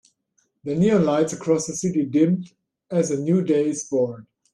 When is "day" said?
3.43-3.67